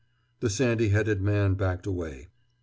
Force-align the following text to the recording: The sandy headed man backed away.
The 0.39 0.49
sandy 0.49 0.89
headed 0.89 1.21
man 1.21 1.53
backed 1.53 1.85
away. 1.85 2.29